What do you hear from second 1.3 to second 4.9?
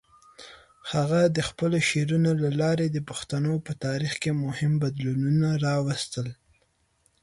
د خپلو شعرونو له لارې د پښتنو په تاریخ کې مهم